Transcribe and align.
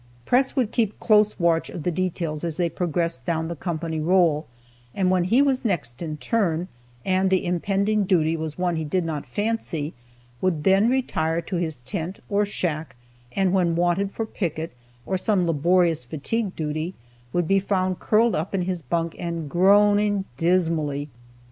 Press 0.25 0.55
would 0.55 0.71
keep 0.71 0.99
close 0.99 1.39
watch 1.39 1.69
of 1.69 1.83
the 1.83 1.91
details 1.91 2.43
as 2.43 2.57
they 2.57 2.69
progressed 2.69 3.23
down 3.23 3.49
the 3.49 3.55
company 3.55 3.99
roll, 3.99 4.47
and 4.95 5.11
when 5.11 5.25
he 5.25 5.43
was 5.43 5.63
next 5.63 6.01
in 6.01 6.17
turn, 6.17 6.67
and 7.05 7.29
the 7.29 7.45
impending 7.45 8.05
duty 8.05 8.35
was 8.35 8.57
one 8.57 8.77
he 8.77 8.83
did 8.83 9.05
not 9.05 9.27
fancy, 9.27 9.93
would 10.41 10.63
then 10.63 10.89
retire 10.89 11.39
to 11.41 11.57
his 11.57 11.75
tent 11.81 12.19
or 12.29 12.45
shack, 12.45 12.95
and 13.33 13.53
when 13.53 13.75
wanted 13.75 14.11
for 14.11 14.25
picket, 14.25 14.71
or 15.05 15.17
some 15.19 15.45
laborious 15.45 16.03
fatigue 16.03 16.55
duty, 16.55 16.95
would 17.31 17.47
be 17.47 17.59
found 17.59 17.99
curled 17.99 18.33
up 18.33 18.55
in 18.55 18.63
his 18.63 18.81
bunk 18.81 19.15
and 19.19 19.51
groaning 19.51 20.25
dismally. 20.35 21.09